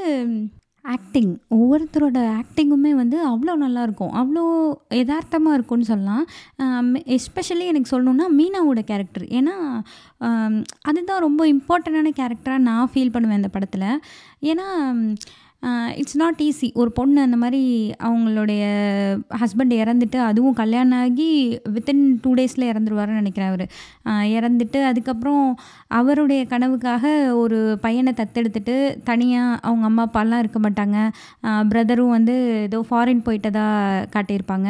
[0.96, 4.44] ஆக்டிங் ஒவ்வொருத்தரோட ஆக்டிங்குமே வந்து அவ்வளோ நல்லாயிருக்கும் அவ்வளோ
[5.00, 6.24] யதார்த்தமாக இருக்கும்னு சொல்லலாம்.
[7.16, 9.56] எஸ்பெஷலி எனக்கு சொல்லணுன்னா மீனாவோட கேரக்டர் ஏன்னா
[10.90, 13.90] அதுதான் ரொம்ப இம்பார்ட்டண்ட்டான கேரக்டராக நான் ஃபீல் பண்ணுவேன் அந்த படத்தில்.
[14.52, 14.68] ஏன்னா
[16.00, 17.62] இட்ஸ் நாட் ஈஸி ஒரு பொண்ணு அந்த மாதிரி
[18.08, 18.64] அவங்களுடைய
[19.42, 21.30] ஹஸ்பண்ட் இறந்துட்டு அதுவும் கல்யாணம் ஆகி
[21.76, 23.66] வித்தின் டூ டேஸில் இறந்துருவாருன்னு நினைக்கிறேன் அவர்.
[24.38, 25.46] இறந்துட்டு அதுக்கப்புறம்
[26.00, 27.06] அவருடைய கனவுக்காக
[27.42, 28.76] ஒரு பையனை தத்தெடுத்துட்டு
[29.10, 30.98] தனியாக அவங்க அம்மா அப்பாலாம் இருக்க மாட்டாங்க.
[31.72, 32.36] பிரதரும் வந்து
[32.68, 33.66] ஏதோ ஃபாரின் போயிட்டதா
[34.16, 34.70] காட்டியிருப்பாங்க.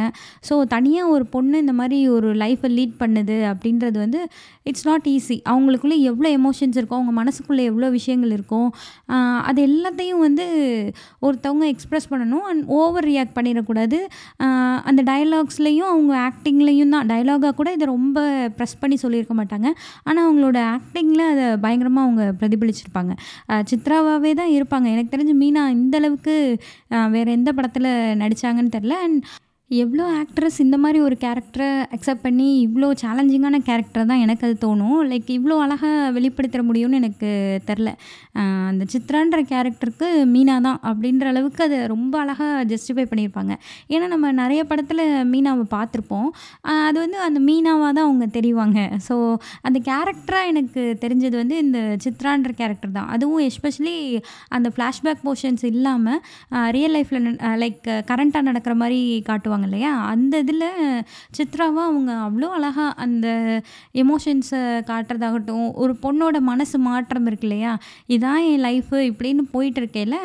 [0.50, 4.22] ஸோ தனியாக ஒரு பொண்ணு இந்த மாதிரி ஒரு லைஃப்பை லீட் பண்ணுது அப்படின்றது வந்து
[4.70, 8.70] இட்ஸ் நாட் ஈஸி அவங்களுக்குள்ளே எவ்வளோ எமோஷன்ஸ் இருக்கும் அவங்க மனசுக்குள்ளே எவ்வளோ விஷயங்கள் இருக்கும்
[9.50, 10.46] அது எல்லாத்தையும் வந்து
[11.26, 14.00] ஒருத்தவங்க எக்ஸ்ப்ரெஸ் பண்ணணும் அண்ட் ஓவர் ரியாக்ட் பண்ணிடக்கூடாது
[14.90, 18.20] அந்த டயலாக்ஸ்லேயும் அவங்க ஆக்டிங்லேயும் தான் டயலாகாக கூட இதை ரொம்ப
[18.58, 19.68] ப்ரெஸ் பண்ணி சொல்லியிருக்க மாட்டாங்க.
[20.08, 23.14] ஆனால் அவங்களோட ஆக்டிங்கில் அதை பயங்கரமாக அவங்க பிரதிபலிச்சிருப்பாங்க.
[23.72, 24.88] சித்ராவாகவே தான் இருப்பாங்க.
[24.96, 26.36] எனக்கு தெரிஞ்சு மீனா இந்தளவுக்கு
[27.16, 27.92] வேறு எந்த படத்தில்
[28.24, 29.20] நடித்தாங்கன்னு தெரில அண்ட்
[29.72, 35.00] எவ்வளோ ஆக்ட்ரஸ் இந்த மாதிரி ஒரு கேரக்டரை அக்செப்ட் பண்ணி இவ்வளோ சேலஞ்சிங்கான கேரக்டர் தான் எனக்கு அது தோணும்.
[35.10, 37.30] லைக் இவ்வளோ அழகாக வெளிப்படுத்த முடியும்னு எனக்கு
[37.70, 37.90] தெரில
[38.70, 43.54] அந்த சித்ரான்ற கேரக்டருக்கு மீனா தான் அப்படின்ற அளவுக்கு அதை ரொம்ப அழகாக ஜஸ்டிஃபை பண்ணியிருப்பாங்க.
[43.94, 46.30] ஏன்னா நம்ம நிறைய படத்தில் மீனாவை பார்த்துருப்போம்.
[46.88, 48.80] அது வந்து அந்த மீனாவாக தான் அவங்க தெரிவாங்க.
[49.10, 49.18] ஸோ
[49.70, 53.12] அந்த கேரக்டராக எனக்கு தெரிஞ்சது வந்து இந்த சித்ரான்ற கேரக்டர் தான்.
[53.18, 53.98] அதுவும் எஸ்பெஷலி
[54.58, 56.24] அந்த ஃப்ளாஷ்பேக் போர்ஷன்ஸ் இல்லாமல்
[56.80, 57.30] ரியல் லைஃப்பில்
[57.66, 57.84] லைக்
[58.14, 59.56] கரண்ட்டாக நடக்கிற மாதிரி காட்டுவாங்க.
[59.58, 60.66] சொல்லுவாங்க இல்லையா அந்த இதில்
[61.38, 63.28] சித்ராவாக அவங்க அவ்வளோ அழகாக அந்த
[64.04, 67.74] எமோஷன்ஸை காட்டுறதாகட்டும் ஒரு பொண்ணோட மனசு மாற்றம் இருக்கு இல்லையா
[68.08, 70.18] இதான் என் லைஃபு இப்படின்னு போயிட்டு இருக்கையில்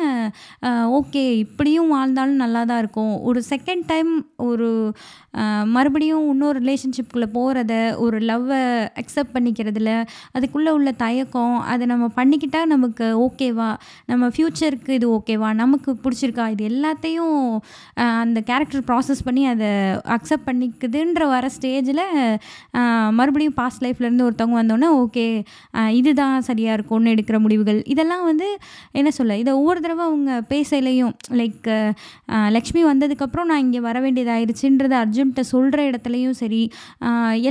[0.99, 3.21] ஓகே இப்படியும் வாழ்ந்தாலும் நல்லா தான் இருக்கும்.
[3.21, 4.11] ஒரு செகண்ட் டைம்
[4.49, 4.69] ஒரு
[5.75, 8.59] மறுபடியும் இன்னொரு ரிலேஷன்ஷிப்குள்ளே போகிறத ஒரு லவ்வை
[9.01, 9.91] அக்செப்ட் பண்ணிக்கிறதுல
[10.31, 13.69] அதுக்குள்ளே உள்ள தயக்கம் அதை நம்ம பண்ணிக்கிட்டால் நமக்கு ஓகேவா
[14.05, 16.45] நம்ம ஃப்யூச்சருக்கு இது ஓகேவா நமக்கு பிடிச்சிருக்கா?
[16.49, 17.39] இது எல்லாத்தையும்
[18.21, 19.69] அந்த கேரக்டர் ப்ராசஸ் பண்ணி அதை
[20.15, 22.01] அக்செப்ட் பண்ணிக்குதுன்ற வர ஸ்டேஜில்
[23.19, 25.25] மறுபடியும் பாஸ்ட் லைஃப்லேருந்து ஒருத்தவங்க வந்தோடனே ஓகே
[25.99, 27.79] இதுதான் சரியாக இருக்கும்னு எடுக்கிற முடிவுகள்.
[27.93, 28.47] இதெல்லாம் வந்து
[29.01, 31.13] என்ன சொல்ல இதை ஒவ்வொரு தடவை அவங்க பேசலையும்.
[31.41, 31.69] லைக்
[32.57, 36.63] லக்ஷ்மி வந்ததுக்கப்புறம் நான் இங்கே வர வேண்டியதாயிருச்சுன்றது அர்ஜுன்கிட்ட சொல்கிற இடத்துலையும் சரி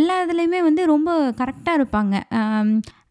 [0.01, 1.11] எல்லா இதுலேயுமே வந்து ரொம்ப
[1.43, 2.17] கரெக்டாக இருப்பாங்க.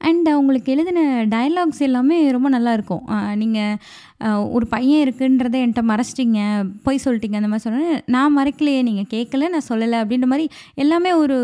[0.02, 3.04] அண்ட் அவங்களுக்கு uh, எழுதின டயலாக்ஸ் எல்லாமே ரொம்ப நல்லாயிருக்கும்
[3.36, 6.42] நீங்கள் ஒரு பையன் இருக்குன்றதை என்கிட்ட மறைச்சிட்டிங்க
[6.84, 11.38] பொய் சொல்லிட்டீங்க அந்த மாதிரி சொன்னேன் நான் மறைக்கலையே நீங்கள் கேட்கல நான் சொல்லலை அப்படின்ற மாதிரி எல்லாமே ஒரு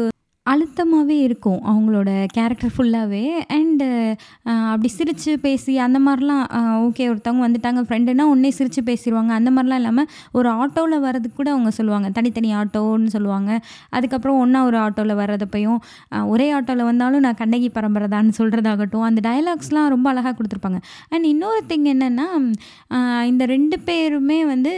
[0.52, 3.24] அழுத்தமாகவே இருக்கும் அவங்களோட கேரக்டர் ஃபுல்லாகவே
[3.58, 3.88] அண்டு
[4.72, 6.44] அப்படி சிரித்து பேசி அந்த மாதிரிலாம்
[6.86, 11.72] ஓகே ஒருத்தவங்க வந்துட்டாங்க ஃப்ரெண்டுனா உடனே சிரித்து பேசிடுவாங்க அந்த மாதிரிலாம் இல்லாமல் ஒரு ஆட்டோவில் வர்றதுக்கு கூட அவங்க
[11.80, 12.08] சொல்லுவாங்க.
[12.18, 13.52] தனித்தனி ஆட்டோன்னு சொல்லுவாங்க.
[13.98, 15.80] அதுக்கப்புறம் ஒன்றா ஒரு ஆட்டோவில் வர்றதப்பையும்
[16.34, 20.82] ஒரே ஆட்டோவில் வந்தாலும் நான் கண்ணகி பரம்பரைதான்னு சொல்கிறதாகட்டும் அந்த டயலாக்ஸ்லாம் ரொம்ப அழகாக கொடுத்துருப்பாங்க.
[21.14, 22.28] அண்ட் இன்னொரு திங் என்னென்னா
[23.32, 24.74] இந்த ரெண்டு பேருமே வந்து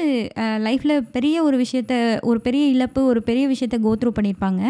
[0.67, 1.93] லைஃப்பில் பெரிய ஒரு விஷயத்த
[2.29, 4.61] ஒரு பெரிய இழப்பு ஒரு பெரிய விஷயத்த கோத்ரூ பண்ணியிருப்பாங்க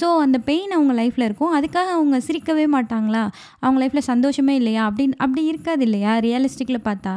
[0.00, 1.54] ஸோ அந்த பெயின் அவங்க லைஃப்பில் இருக்கும்.
[1.60, 3.22] அதுக்காக அவங்க சிரிக்கவே மாட்டாங்களா?
[3.58, 4.82] அவங்க லைஃப்பில் சந்தோஷமே இல்லையா?
[4.88, 6.12] அப்படின்னு அப்படி இருக்காது இல்லையா?
[6.18, 7.14] ரியலிஸ்டிக்கில் பார்த்தா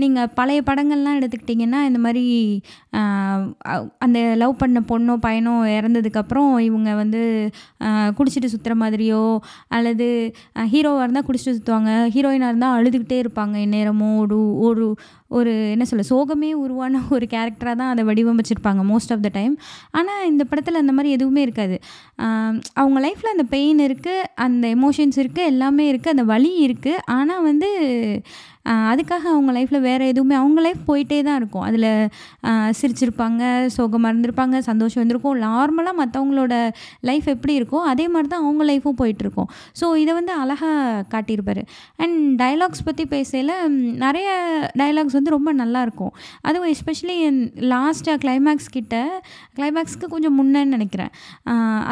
[0.00, 2.24] நீங்கள் பழைய படங்கள்லாம் எடுத்துக்கிட்டிங்கன்னா இந்த மாதிரி
[3.98, 7.22] அந்த லவ் பண்ண பொண்ணோ பையனோ இறந்ததுக்கப்புறம் இவங்க வந்து
[8.18, 9.22] குடிச்சிட்டு சுற்றுற மாதிரியோ
[9.68, 10.08] அல்லது
[10.72, 14.86] ஹீரோவாக இருந்தால் குடிச்சிட்டு சுற்றுவாங்க ஹீரோயினாக இருந்தால் அழுதுகிட்டே இருப்பாங்க எந்நேரமும் ஒரு ஒரு
[15.28, 19.54] ஒரு என்ன சொல்ல சோகமே உருவான ஒரு கேரக்டராக தான் அதை வடிவமைச்சிருப்பாங்க மோஸ்ட் ஆஃப் த டைம்
[19.90, 21.76] ஆனால் இந்த படத்தில் அந்த மாதிரி எதுவுமே இருக்காது.
[22.74, 27.70] அவங்க லைஃப்பில் அந்த பெயின் இருக்குது அந்த எமோஷன்ஸ் இருக்குது எல்லாமே இருக்குது அந்த வலி இருக்குது ஆனால் வந்து
[28.92, 31.64] அதுக்காக அவங்க லைஃப்பில் வேறு எதுவுமே அவங்க லைஃப் போயிட்டே தான் இருக்கும்.
[31.68, 31.88] அதில்
[32.80, 33.42] சிரிச்சிருப்பாங்க
[33.76, 35.38] சோகமாக இருந்திருப்பாங்க சந்தோஷம் இருந்திருக்கும்.
[35.46, 36.54] நார்மலாக மற்றவங்களோட
[37.10, 39.48] லைஃப் எப்படி இருக்கோ அதே மாதிரி தான் அவங்க லைஃப்பும் போயிட்டுருக்கும்
[39.80, 41.62] ஸோ இதை வந்து அழகாக காட்டியிருப்பார்.
[42.02, 43.54] அண்ட் டயலாக்ஸ் பற்றி பேசையில்
[44.04, 44.28] நிறைய
[44.82, 46.14] டயலாக்ஸ் வந்து ரொம்ப நல்லாயிருக்கும்
[46.48, 47.18] அதுவும் எஸ்பெஷலி
[47.74, 48.96] லாஸ்ட்டாக கிளைமேக்ஸ் கிட்ட
[49.58, 51.12] கிளைமேக்ஸ்க்கு கொஞ்சம் முன்னேன்னு நினைக்கிறேன்.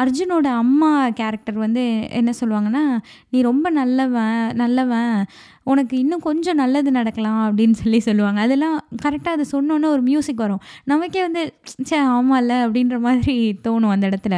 [0.01, 1.83] அர்ஜுனோட அம்மா கேரக்டர் வந்து
[2.19, 2.83] என்ன சொல்லுவாங்கன்னா
[3.31, 5.13] நீ ரொம்ப நல்லவன் நல்லவன்
[5.63, 8.39] உனக்கு இன்னும் கொஞ்சம் நல்லது நடக்கலாம் அப்படின்னு சொல்லி சொல்லுவாங்க.
[8.41, 10.61] அதெல்லாம் கரெக்டாக அதை சொன்னோன்னே ஒரு மியூசிக் வரும்.
[10.83, 11.43] நமக்கே வந்து
[11.89, 13.35] சே ஆமாம்ல அப்படின்ற மாதிரி
[13.67, 14.37] தோணும் அந்த இடத்துல.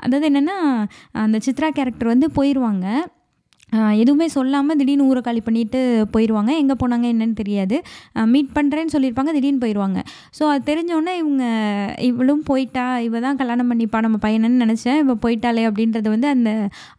[0.00, 0.58] அதாவது என்னென்னா
[1.12, 2.86] அந்த சித்ரா கேரக்டர் வந்து போயிடுவாங்க
[4.02, 5.80] எதுவுமே சொல்லாமல் திடீர்னு ஊரை காலி பண்ணிட்டு
[6.14, 7.76] போயிடுவாங்க எங்கே போனாங்க என்னன்னு தெரியாது.
[8.32, 10.00] மீட் பண்ணுறேன்னு சொல்லியிருப்பாங்க திடீர்னு போயிடுவாங்க
[10.38, 11.44] ஸோ அது தெரிஞ்சோடனே இவங்க
[12.08, 15.00] இவளும் போயிட்டா இவ தான் கல்யாணம் பண்ணிப்பா நம்ம பையனன்னு நினச்சேன்.
[15.04, 16.50] இவ போயிட்டாலே அப்படின்றது வந்து அந்த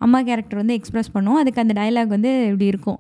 [0.08, 1.40] அம்மா கேரக்டர் வந்து எக்ஸ்ப்ரெஸ் பண்ணும்.
[1.42, 3.00] அதுக்கு அந்த டயலாக் வந்து இப்படி இருக்கும்.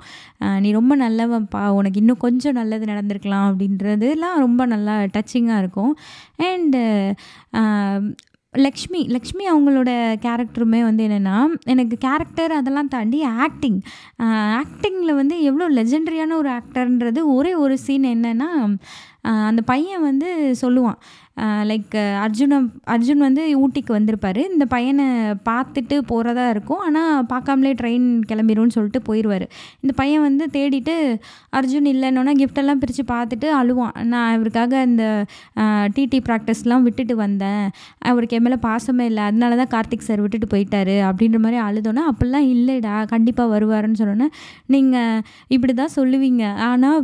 [0.65, 1.63] நீ ரொம்ப நல்லவன்ப்பா.
[1.79, 3.47] உனக்கு இன்னும் கொஞ்சம் நல்லது நடந்திருக்கலாம்.
[3.51, 5.93] அப்படின்றதுலாம் ரொம்ப நல்லா டச்சிங்காக இருக்கும்.
[6.51, 6.83] அண்டு
[8.57, 9.89] லக்ஷ்மி லக்ஷ்மி அவங்களோட
[10.21, 13.79] கேரக்டருமே வந்து என்னென்னா எனக்கு கேரக்டர் அதெல்லாம் தாண்டி ஆக்டிங்
[14.57, 18.49] ஆக்டிங்கில் வந்து எவ்வளோ லெஜெண்டரியான ஒரு ஆக்டர்ன்றது ஒரே ஒரு சீன் என்னென்னா
[19.49, 20.29] அந்த பையன் வந்து
[20.63, 20.99] சொல்லுவான்.
[21.69, 22.57] லைக் அர்ஜுனை
[22.93, 24.39] அர்ஜுன் வந்து ஊட்டிக்கு வந்திருப்பார்.
[24.51, 25.05] இந்த பையனை
[25.47, 26.81] பார்த்துட்டு போகிறதா இருக்கும்.
[26.88, 29.45] ஆனால் பார்க்காமலே ட்ரெயின் கிளம்பிடும்னு சொல்லிட்டு போயிடுவார்
[29.83, 30.95] இந்த பையன் வந்து தேடிட்டு
[31.59, 33.97] அர்ஜுன் இல்லைன்னொன்னா கிஃப்டெல்லாம் பிரித்து பார்த்துட்டு அழுவான்.
[34.13, 35.03] நான் இவருக்காக இந்த
[35.97, 37.65] டிடி ப்ராக்டிஸ்லாம் விட்டுட்டு வந்தேன்.
[38.11, 39.25] அவருக்கு என் மேலே பாசமே இல்லை.
[39.31, 40.95] அதனால தான் கார்த்திக் சார் விட்டுட்டு போயிட்டாரு.
[41.09, 42.95] அப்படின்ற மாதிரி அழுதோன்னா அப்படிலாம் இல்லைடா.
[43.13, 44.29] கண்டிப்பாக வருவாருன்னு சொன்னோன்னே
[44.75, 45.21] நீங்கள்
[45.57, 47.03] இப்படி தான் சொல்லுவீங்க ஆனால்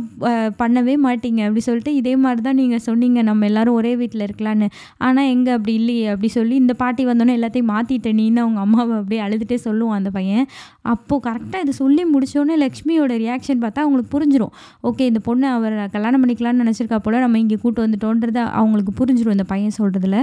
[0.64, 1.42] பண்ணவே மாட்டீங்க.
[1.48, 4.66] அப்படி சொல்லிட்டு இதே அதே மாதிரி தான் நீங்கள் சொன்னீங்க நம்ம எல்லாரும் ஒரே வீட்டில் இருக்கலான்னு.
[5.06, 9.20] ஆனால் எங்கே அப்படி இல்லையே அப்படி சொல்லி இந்த பாட்டி வந்தோன்னே எல்லாத்தையும் மாற்றிட்டேன் நீன்னு அவங்க அம்மாவை அப்படியே
[9.26, 10.44] அழுதுகிட்டே சொல்லுவான் அந்த பையன்.
[10.92, 14.52] அப்போது கரெக்டாக இது சொல்லி முடிச்சோடனே லக்ஷ்மியோட ரியாக்ஷன் பார்த்தா அவங்களுக்கு புரிஞ்சிடும்
[14.90, 19.46] ஓகே இந்த பொண்ணு அவர் கல்யாணம் பண்ணிக்கலாம்னு நினச்சிருக்கா போல் நம்ம இங்கே கூட்டு வந்துட்டோன்றது அவங்களுக்கு புரிஞ்சிடும் இந்த
[19.54, 20.20] பையன் சொல்கிறதுல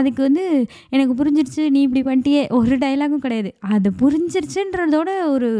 [0.00, 0.44] அதுக்கு வந்து
[0.96, 3.52] எனக்கு புரிஞ்சிருச்சு நீ இப்படி பண்ணிட்டியே ஒரு டைலாகும் கிடையாது.
[3.74, 5.50] அது புரிஞ்சிருச்சுன்றதோட ஒரு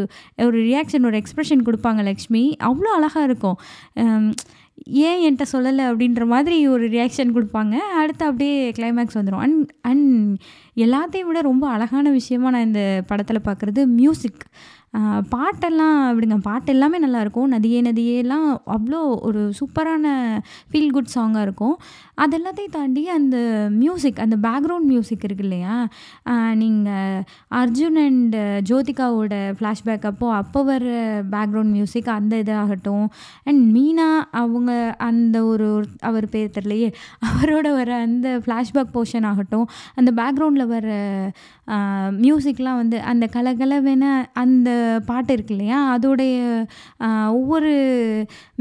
[0.49, 2.45] ஒரு ரியாக்ஷன் ஒரு எக்ஸ்ப்ரெஷன் கொடுப்பாங்க லக்ஷ்மி.
[2.71, 3.59] அவ்வளோ அழகாக இருக்கும்.
[4.85, 7.75] ஏன் என்கிட்ட சொல்லலை அப்படின்ற மாதிரி ஒரு ரியாக்ஷன் கொடுப்பாங்க.
[8.01, 10.39] அடுத்து அப்படியே கிளைமேக்ஸ் வந்துடும் அண்ட் அண்ட்
[10.85, 14.43] எல்லாத்தையும் விட ரொம்ப அழகான விஷயமா நான் இந்த படத்தில் பார்க்குறது மியூசிக்
[15.35, 16.37] பாட்டெல்லாம் விடுங்க.
[16.49, 20.12] பாட்டு எல்லாமே நல்லாயிருக்கும் நதியே நதியேலாம் அவ்வளோ ஒரு சூப்பரான
[20.71, 21.75] ஃபீல் குட் சாங்காக இருக்கும்.
[22.22, 23.37] அது எல்லாத்தையும் தாண்டி அந்த
[23.81, 25.74] மியூசிக் அந்த பேக்ரவுண்ட் மியூசிக் இருக்கு இல்லையா?
[26.61, 27.22] நீங்கள்
[27.61, 28.37] அர்ஜுன் அண்ட்
[28.70, 30.85] ஜோதிகாவோட ஃப்ளாஷ்பேக் அப்போது அப்போ வர
[31.35, 33.07] பேக்ரவுண்ட் மியூசிக் அந்த இதாகட்டும்.
[33.48, 34.09] அண்ட் மீனா
[34.42, 34.70] அவங்க
[35.09, 35.68] அந்த ஒரு
[36.11, 36.88] அவர் பேர் தெரியலையே.
[37.31, 39.66] அவரோட வர அந்த ஃப்ளாஷ்பேக் போர்ஷன் ஆகட்டும்
[39.98, 40.88] அந்த பேக்ரவுண்டில் வர
[42.24, 44.05] மியூசிக்லாம் வந்து அந்த கலகலவென
[44.42, 44.70] அந்த
[45.07, 45.79] பாட்டு இருக்கு இல்லையா?
[45.96, 46.35] அதோடைய
[47.38, 47.72] ஒவ்வொரு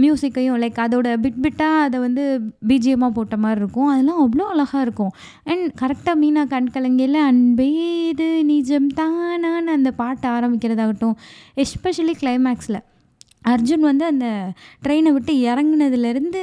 [0.04, 2.24] மியூசிக்கையும் லைக் அதோட பிட் பிட்டாக அதை வந்து
[2.70, 3.92] பிஜிஎம்மாக போட்ட மாதிரி இருக்கும்.
[3.94, 5.14] அதெல்லாம் அவ்வளோ அழகாக இருக்கும்.
[5.52, 11.16] அண்ட் கரெக்டாக மீனா கண் கலங்கையில் அன்பேது நிஜம் தானான்னு அந்த பாட்டு ஆரம்பிக்கிறதாகட்டும்
[11.64, 12.82] எஸ்பெஷலி கிளைமேக்ஸில்
[13.54, 14.28] அர்ஜுன் வந்து அந்த
[14.86, 16.42] ட்ரெயினை விட்டு இறங்குனதுலேருந்து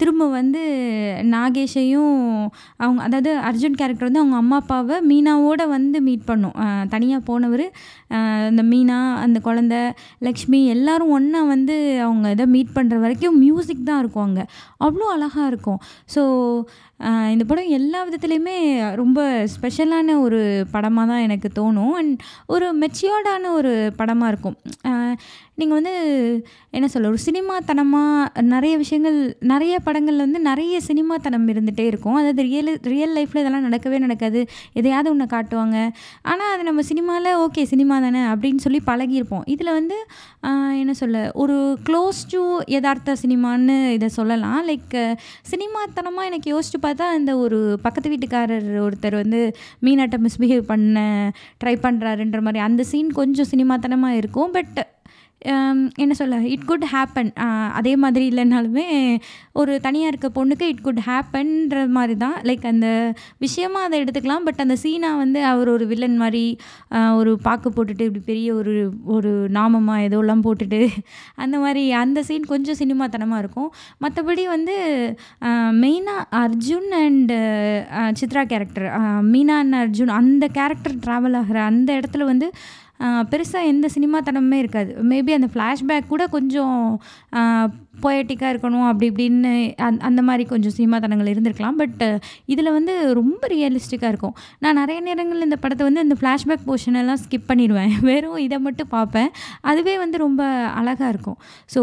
[0.00, 0.62] திரும்ப வந்து
[1.34, 2.14] நாகேஷையும்
[2.82, 6.56] அவங்க அதாவது அர்ஜுன் கேரக்டர் வந்து அவங்க அம்மா அப்பாவை மீனாவோடு வந்து மீட் பண்ணும்.
[6.94, 7.66] தனியாக போனவர்
[8.48, 9.76] அந்த மீனா அந்த குழந்த
[10.28, 14.46] லக்ஷ்மி எல்லோரும் ஒன்றா வந்து அவங்க இதை மீட் பண்ணுற வரைக்கும் மியூசிக் தான் இருக்கும் அங்கே.
[14.86, 15.80] அவ்வளோ அழகாக இருக்கும்.
[16.14, 16.22] ஸோ
[17.34, 18.56] இந்த படம் எல்லா விதத்துலேயுமே
[19.00, 19.20] ரொம்ப
[19.54, 20.40] ஸ்பெஷலான ஒரு
[20.74, 21.94] படமாக தான் எனக்கு தோணும்.
[22.00, 22.20] அண்ட்
[22.54, 24.56] ஒரு மெச்சியோர்டான ஒரு படமாக இருக்கும்.
[25.60, 25.92] நீங்கள் வந்து
[26.76, 29.18] என்ன சொல்ல ஒரு சினிமாத்தனமாக நிறைய விஷயங்கள்
[29.52, 32.16] நிறைய படங்களில் வந்து நிறைய சினிமாத்தனம் இருந்துகிட்டே இருக்கும்.
[32.20, 34.40] அதாவது ரியல் ரியல் லைஃப்பில் இதெல்லாம் நடக்கவே நடக்காது.
[34.78, 35.76] எதையாவது ஒன்று காட்டுவாங்க.
[36.32, 39.44] ஆனால் அது நம்ம சினிமாவில் ஓகே சினிமா தானே அப்படின்னு சொல்லி பழகியிருப்போம்.
[39.54, 39.98] இதில் வந்து
[40.82, 41.56] என்ன சொல்ல ஒரு
[41.88, 42.42] க்ளோஸ் டு
[42.74, 44.60] யதார்த்த சினிமான்னு இதை சொல்லலாம்.
[44.70, 44.96] லைக்
[45.52, 49.42] சினிமாத்தனமாக எனக்கு யோசிச்சு பார்த்தா இந்த ஒரு பக்கத்து வீட்டுக்காரர் ஒருத்தர் வந்து
[49.86, 50.98] மீனாட்டை மிஸ்பிஹேவ் பண்ண
[51.62, 54.52] ட்ரை பண்ணுறாருன்ற மாதிரி அந்த சீன் கொஞ்சம் சினிமாத்தனமாக இருக்கும்.
[54.58, 54.78] பட்
[55.52, 57.30] Um, என்ன சொல்ல இட் குட் ஹேப்பன்
[57.78, 58.84] அதே மாதிரி இல்லைனாலுமே
[59.60, 62.36] ஒரு தனியாக இருக்க பொண்ணுக்கு இட் குட் ஹேப்பன்ற மாதிரி தான்.
[62.48, 62.88] லைக் அந்த
[63.44, 64.44] விஷயமாக அதை எடுத்துக்கலாம்.
[64.46, 66.44] பட் அந்த சீனா வந்து அவர் ஒரு வில்லன் மாதிரி
[67.18, 68.76] ஒரு பாக்கு போட்டுட்டு இப்படி பெரிய ஒரு
[69.16, 70.80] ஒரு நாமமாக ஏதோலாம் போட்டுட்டு
[71.44, 73.70] அந்த மாதிரி அந்த சீன் கொஞ்சம் சினிமாத்தனமாக இருக்கும்.
[74.04, 74.76] மற்றபடி வந்து
[75.82, 77.38] மெயினாக Arjun and
[78.22, 78.88] Chitra character
[79.34, 82.48] Meena and Arjun அந்த கேரக்டர் ட்ராவல் ஆகிற அந்த இடத்துல வந்து
[83.00, 84.96] பெருசாக எந்த சினிமா தனமுமே இருக்காது.
[85.02, 87.02] மேபி அந்த ஃப்ளாஷ்பேக் கூட கொஞ்சம்
[88.02, 91.76] பொயட்டிக்காக இருக்கணும் அப்படி இப்படின்னு அந் அந்த மாதிரி கொஞ்சம் சினிமாத்தனங்கள் இருந்திருக்கலாம்.
[91.76, 92.02] பட்
[92.46, 94.34] இதில் வந்து ரொம்ப ரியலிஸ்டிக்காக இருக்கும்.
[94.58, 97.92] நான் நிறைய நேரங்களில் இந்த படத்தை வந்து இந்த ஃப்ளாஷ்பேக் போர்ஷன் எல்லாம் ஸ்கிப் பண்ணிடுவேன்.
[98.10, 99.30] வெறும் இதை மட்டும் பார்ப்பேன்.
[99.60, 100.44] அதுவே வந்து ரொம்ப
[100.80, 101.38] அழகாக இருக்கும்.
[101.74, 101.82] ஸோ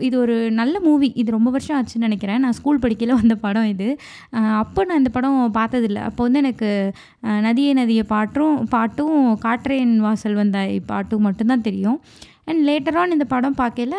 [0.00, 2.40] இது ஒரு நல்ல மூவி இது ரொம்ப வருஷம் ஆச்சுன்னு நினைக்கிறேன்.
[2.40, 3.98] நான் ஸ்கூல் படிக்கையில் வந்த படம் இது.
[4.30, 5.94] அப்போ நான் இந்த படம் பார்த்ததில்ல.
[5.94, 6.92] அப்போ வந்து எனக்கு
[7.22, 12.00] நதியே நதியை பாட்டும் பாட்டும் காற்றேன் வாசல் வந்த பாட்டும் மட்டும்தான் தெரியும்.
[12.44, 13.96] அண்ட் லேட்டரான் இந்த படம் பார்க்கல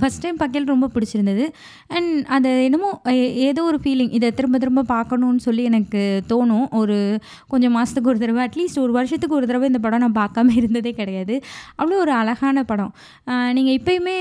[0.00, 1.44] ஃபஸ்ட் டைம் பார்க்கையில் ரொம்ப பிடிச்சிருந்தது.
[1.96, 2.90] அண்ட் அது என்னமோ
[3.48, 6.66] ஏதோ ஒரு ஃபீலிங் இதை திரும்ப திரும்ப பார்க்கணுன்னு சொல்லி எனக்கு தோணும்.
[6.80, 6.96] ஒரு
[7.52, 11.34] கொஞ்சம் மாதத்துக்கு ஒரு தடவை அட்லீஸ்ட் ஒரு வருஷத்துக்கு ஒரு தடவை இந்த படம் நான் பார்க்காம இருந்ததே கிடையாது.
[11.80, 12.92] அவ்வளோ ஒரு அழகான படம்.
[13.58, 14.16] நீங்கள் இப்போயுமே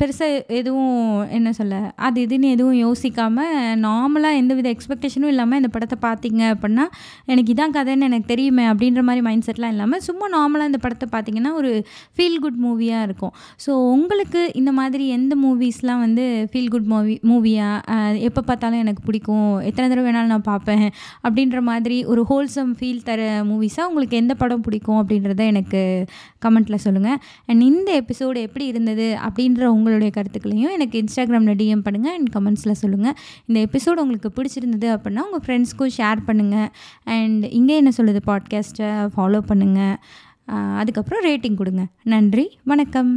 [0.00, 0.98] பெருசாக எதுவும்
[1.38, 1.74] என்ன சொல்ல
[2.06, 3.54] அது இதுன்னு எதுவும் யோசிக்காமல்
[3.86, 6.86] நார்மலாக எந்த வித எக்ஸ்பெக்டேஷனும் இல்லாமல் இந்த படத்தை பார்த்தீங்க அப்படின்னா
[7.32, 11.52] எனக்கு இதான் கதைன்னு எனக்கு தெரியுமே அப்படின்ற மாதிரி மைண்ட் செட்லாம் இல்லாமல் சும்மா நார்மலாக இந்த படத்தை பார்த்தீங்கன்னா
[11.60, 11.70] ஒரு
[12.16, 13.32] ஃபீல் குட் மூவியாக இருக்கும்.
[13.64, 17.96] ஸோ உங்களுக்கு இந்த மாதிரி எந்த மூவிஸ்லாம் வந்து ஃபீல் குட் மூவி மூவியாக
[18.28, 19.50] எப்போ பார்த்தாலும் எனக்கு பிடிக்கும்.
[19.68, 20.84] எத்தனை தடவை வேணாலும் நான் பார்ப்பேன்.
[21.26, 25.82] அப்படின்ற மாதிரி ஒரு ஹோல்சம் ஃபீல் தர மூவிஸாக உங்களுக்கு எந்த படம் பிடிக்கும் அப்படின்றத எனக்கு
[26.46, 27.18] கமெண்ட்டில் சொல்லுங்கள்
[27.50, 33.16] அண்ட் இந்த எபிசோடு எப்படி இருந்தது அப்படின்ற உங்களுடைய கருத்துக்களையும் எனக்கு இன்ஸ்டாகிராமில் டிஎம் பண்ணுங்கள் அண்ட் கமெண்ட்ஸில் சொல்லுங்கள்
[33.46, 36.68] இந்த எபிசோடு உங்களுக்கு பிடிச்சிருந்தது அப்படின்னா உங்கள் ஃப்ரெண்ட்ஸ்க்கும் ஷேர் பண்ணுங்கள்
[37.16, 39.96] அண்ட் இங்கே என்ன சொல்லுது பாட்காஸ்ட்டை ஃபாலோ பண்ணுங்கள்
[40.80, 41.84] அதுக்கப்புறம் ரேட்டிங் கொடுங்க.
[42.14, 42.46] நன்றி.
[42.64, 43.14] வணக்கம்.